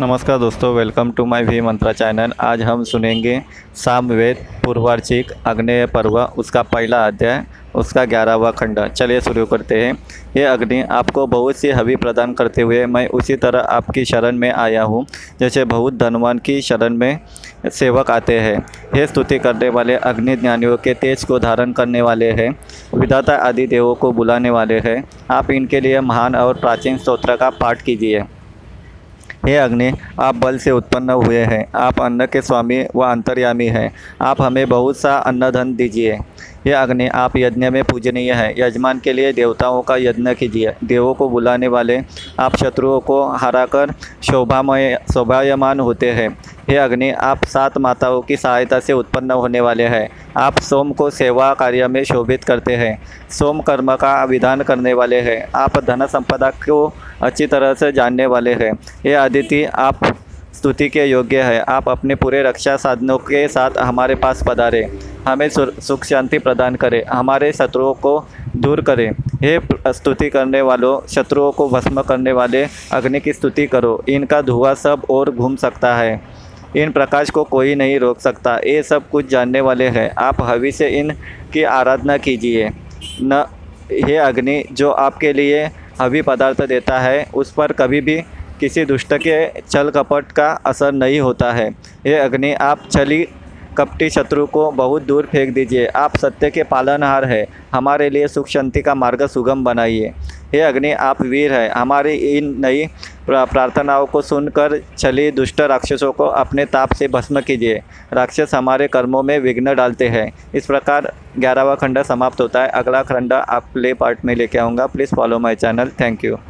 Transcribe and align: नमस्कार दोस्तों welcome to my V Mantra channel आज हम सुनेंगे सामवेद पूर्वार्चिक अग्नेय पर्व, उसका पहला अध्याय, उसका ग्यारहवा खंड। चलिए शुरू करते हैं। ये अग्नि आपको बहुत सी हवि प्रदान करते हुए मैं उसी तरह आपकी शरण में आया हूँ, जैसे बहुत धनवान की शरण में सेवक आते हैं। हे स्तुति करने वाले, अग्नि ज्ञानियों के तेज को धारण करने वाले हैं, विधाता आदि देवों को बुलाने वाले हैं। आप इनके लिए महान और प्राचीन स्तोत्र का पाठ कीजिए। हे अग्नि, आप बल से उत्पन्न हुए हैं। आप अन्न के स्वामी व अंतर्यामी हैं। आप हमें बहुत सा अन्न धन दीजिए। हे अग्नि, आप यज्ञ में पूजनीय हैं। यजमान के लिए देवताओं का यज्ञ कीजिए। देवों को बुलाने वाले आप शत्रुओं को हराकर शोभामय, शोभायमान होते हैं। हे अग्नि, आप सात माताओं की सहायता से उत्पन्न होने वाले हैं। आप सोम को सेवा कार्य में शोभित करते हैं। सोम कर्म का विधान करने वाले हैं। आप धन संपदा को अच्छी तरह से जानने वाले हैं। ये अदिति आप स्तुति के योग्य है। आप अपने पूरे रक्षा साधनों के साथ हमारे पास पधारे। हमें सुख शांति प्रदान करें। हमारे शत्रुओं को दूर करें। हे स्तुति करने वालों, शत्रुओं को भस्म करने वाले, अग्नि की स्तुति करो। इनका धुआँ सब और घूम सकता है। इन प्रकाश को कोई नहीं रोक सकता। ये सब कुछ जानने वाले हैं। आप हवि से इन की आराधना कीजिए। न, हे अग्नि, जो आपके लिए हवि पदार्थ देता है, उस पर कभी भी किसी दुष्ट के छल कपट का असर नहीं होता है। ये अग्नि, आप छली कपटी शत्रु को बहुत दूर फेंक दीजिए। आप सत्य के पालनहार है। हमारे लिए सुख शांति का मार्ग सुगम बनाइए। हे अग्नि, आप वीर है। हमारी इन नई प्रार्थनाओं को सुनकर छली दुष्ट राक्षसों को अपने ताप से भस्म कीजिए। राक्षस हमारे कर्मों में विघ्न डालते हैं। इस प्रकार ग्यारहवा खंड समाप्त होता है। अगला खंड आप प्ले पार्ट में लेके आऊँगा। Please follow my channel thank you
नमस्कार 0.00 0.38
दोस्तों 0.38 0.72
welcome 0.74 1.10
to 1.10 1.24
my 1.24 1.42
V 1.42 1.60
Mantra 1.60 1.92
channel 1.92 2.32
आज 2.40 2.62
हम 2.62 2.82
सुनेंगे 2.84 3.40
सामवेद 3.74 4.36
पूर्वार्चिक 4.64 5.30
अग्नेय 5.46 5.86
पर्व, 5.86 6.18
उसका 6.38 6.62
पहला 6.64 6.98
अध्याय, 7.06 7.44
उसका 7.74 8.04
ग्यारहवा 8.04 8.50
खंड। 8.50 8.80
चलिए 8.88 9.20
शुरू 9.20 9.46
करते 9.46 9.80
हैं। 9.80 9.94
ये 10.36 10.44
अग्नि 10.44 10.82
आपको 10.82 11.26
बहुत 11.26 11.56
सी 11.56 11.70
हवि 11.70 11.96
प्रदान 11.96 12.34
करते 12.34 12.62
हुए 12.62 12.84
मैं 12.86 13.06
उसी 13.10 13.36
तरह 13.36 13.60
आपकी 13.60 14.04
शरण 14.04 14.36
में 14.36 14.50
आया 14.50 14.82
हूँ, 14.82 15.04
जैसे 15.40 15.64
बहुत 15.64 15.94
धनवान 15.94 16.38
की 16.40 16.60
शरण 16.60 16.96
में 16.96 17.18
सेवक 17.70 18.10
आते 18.10 18.38
हैं। 18.40 18.58
हे 18.94 19.06
स्तुति 19.06 19.38
करने 19.38 19.68
वाले, 19.70 19.96
अग्नि 19.96 20.36
ज्ञानियों 20.36 20.76
के 20.76 20.94
तेज 20.94 21.24
को 21.24 21.38
धारण 21.38 21.72
करने 21.72 22.02
वाले 22.02 22.30
हैं, 22.32 22.54
विधाता 22.94 23.36
आदि 23.38 23.66
देवों 23.66 23.94
को 23.94 24.12
बुलाने 24.12 24.50
वाले 24.50 24.78
हैं। 24.80 25.02
आप 25.30 25.50
इनके 25.50 25.80
लिए 25.80 26.00
महान 26.02 26.36
और 26.36 26.54
प्राचीन 26.56 26.98
स्तोत्र 26.98 27.36
का 27.36 27.50
पाठ 27.52 27.82
कीजिए। 27.82 28.24
हे 29.46 29.56
अग्नि, 29.56 29.92
आप 30.20 30.34
बल 30.34 30.58
से 30.58 30.70
उत्पन्न 30.70 31.10
हुए 31.10 31.38
हैं। 31.38 31.66
आप 31.74 32.00
अन्न 32.00 32.26
के 32.26 32.42
स्वामी 32.42 32.86
व 32.96 33.00
अंतर्यामी 33.00 33.66
हैं। 33.66 33.92
आप 34.20 34.42
हमें 34.42 34.68
बहुत 34.68 34.96
सा 34.96 35.16
अन्न 35.16 35.50
धन 35.50 35.76
दीजिए। 35.76 36.12
हे 36.64 36.72
अग्नि, 36.72 37.08
आप 37.08 37.36
यज्ञ 37.36 37.70
में 37.70 37.84
पूजनीय 37.84 38.32
हैं। 38.32 38.54
यजमान 38.58 38.98
के 38.98 39.12
लिए 39.12 39.32
देवताओं 39.32 39.82
का 39.82 39.96
यज्ञ 39.96 40.34
कीजिए। 40.34 40.74
देवों 40.84 41.14
को 41.14 41.28
बुलाने 41.28 41.68
वाले 41.68 42.02
आप 42.40 42.56
शत्रुओं 42.56 43.00
को 43.00 43.28
हराकर 43.28 43.92
शोभामय, 44.22 44.98
शोभायमान 45.14 45.80
होते 45.80 46.10
हैं। 46.10 46.38
हे 46.68 46.76
अग्नि, 46.76 47.10
आप 47.10 47.44
सात 47.44 47.76
माताओं 47.78 48.20
की 48.22 48.36
सहायता 48.36 48.78
से 48.80 48.92
उत्पन्न 48.92 49.30
होने 49.30 49.60
वाले 49.60 49.82
हैं। 49.82 50.08
आप 50.36 50.58
सोम 50.58 50.92
को 50.92 51.10
सेवा 51.10 51.52
कार्य 51.54 51.88
में 51.88 52.02
शोभित 52.04 52.44
करते 52.44 52.72
हैं। 52.72 52.98
सोम 53.30 53.60
कर्म 53.60 53.94
का 53.96 54.24
विधान 54.24 54.62
करने 54.62 54.92
वाले 54.92 55.20
हैं। 55.20 55.48
आप 55.54 55.78
धन 55.78 56.06
संपदा 56.06 56.50
को 56.50 56.92
अच्छी 57.22 57.46
तरह 57.46 57.74
से 57.74 57.92
जानने 57.92 58.26
वाले 58.26 58.54
हैं। 58.54 58.72
ये 59.06 59.14
अदिति 59.14 59.64
आप 59.64 60.00
स्तुति 60.54 60.88
के 60.88 61.04
योग्य 61.04 61.42
है। 61.42 61.60
आप 61.60 61.88
अपने 61.88 62.14
पूरे 62.14 62.42
रक्षा 62.42 62.76
साधनों 62.76 63.18
के 63.18 63.46
साथ 63.48 63.78
हमारे 63.78 64.14
पास 64.14 64.42
पधारे। 64.48 64.98
हमें 65.26 65.48
सुख 65.48 66.04
शांति 66.04 66.38
प्रदान 66.38 66.74
करें। 66.74 67.04
हमारे 67.04 67.52
शत्रुओं 67.52 67.94
को 67.94 68.24
दूर 68.56 68.80
करें। 68.80 69.10
हे 69.42 69.60
स्तुति 69.92 70.30
करने 70.30 70.60
वालों, 70.60 71.00
शत्रुओं 71.06 71.52
को 71.52 71.68
भस्म 71.68 72.02
करने 72.02 72.32
वाले, 72.32 72.66
अग्नि 72.92 73.20
की 73.20 73.32
स्तुति 73.32 73.66
करो। 73.66 74.02
इनका 74.08 74.42
धुआँ 74.42 74.74
सब 74.74 75.02
और 75.10 75.30
घूम 75.30 75.56
सकता 75.56 75.94
है। 75.96 76.20
इन 76.76 76.90
प्रकाश 76.90 77.30
को 77.30 77.44
कोई 77.44 77.74
नहीं 77.74 77.98
रोक 77.98 78.20
सकता। 78.20 78.56
ये 78.66 78.82
सब 78.82 79.08
कुछ 79.10 79.28
जानने 79.28 79.60
वाले 79.60 79.88
हैं। 79.88 80.10
आप 80.18 80.42
हवि 80.42 80.72
से 80.72 80.88
इन 80.88 81.10
की 81.52 81.62
आराधना 81.62 82.16
कीजिए। 82.16 82.70
न, 83.22 83.46
हे 83.92 84.16
अग्नि, 84.16 84.64
जो 84.72 84.90
आपके 84.90 85.32
लिए 85.32 85.70
हवि 86.00 86.22
पदार्थ 86.22 86.62
देता 86.62 86.98
है, 86.98 87.26
उस 87.34 87.52
पर 87.52 87.72
कभी 87.72 88.00
भी 88.00 88.16
किसी 88.60 88.84
दुष्ट 88.84 89.14
के 89.14 89.60
छल 89.60 89.90
कपट 89.90 90.32
का 90.32 90.50
असर 90.66 90.92
नहीं 90.92 91.20
होता 91.20 91.52
है। 91.52 91.68
ये 92.06 92.14
अग्नि, 92.14 92.52
आप 92.52 92.88
छली 92.92 93.26
कपटी 93.78 94.10
शत्रु 94.10 94.46
को 94.46 94.70
बहुत 94.70 95.02
दूर 95.02 95.28
फेंक 95.32 95.54
दीजिए। 95.54 95.86
आप 95.86 96.16
सत्य 96.16 96.50
के 96.50 96.62
पालनहार 96.62 97.24
है। 97.24 97.46
हमारे 97.74 98.10
लिए 98.10 98.28
सुख 98.28 98.48
शांति 98.48 98.82
का 98.82 98.94
मार्ग 98.94 99.26
सुगम 99.26 99.64
बनाइए। 99.64 100.12
हे 100.54 100.60
अग्नि, 100.60 100.92
आप 100.92 101.22
वीर 101.22 101.52
है। 101.52 101.68
हमारी 101.68 102.12
इन 102.12 102.54
नई 102.60 102.86
प्रार्थनाओं 103.30 104.06
को 104.06 104.22
सुनकर 104.22 104.80
छली 104.98 105.30
दुष्ट 105.30 105.60
राक्षसों 105.60 106.12
को 106.12 106.26
अपने 106.26 106.64
ताप 106.64 106.92
से 106.92 107.08
भस्म 107.08 107.40
कीजिए। 107.40 107.82
राक्षस 108.12 108.50
हमारे 108.54 108.88
कर्मों 108.88 109.22
में 109.22 109.38
विघ्न 109.38 109.74
डालते 109.74 110.08
हैं। 110.08 110.32
इस 110.54 110.66
प्रकार 110.66 111.12
ग्यारहवा 111.38 111.74
खंड 111.74 112.02
समाप्त 112.02 112.40
होता 112.40 112.62
है। 112.62 112.68
अगला 112.68 113.02
खंड 113.02 113.32
आप 113.32 113.64
प्ले 113.74 113.94
पार्ट 113.94 114.24
में 114.24 114.34
लेके 114.34 114.58
आऊँगा। 114.58 114.86
Please 114.86 115.14
follow 115.14 115.38
my 115.38 115.54
channel 115.54 115.88
thank 116.00 116.24
you 116.24 116.36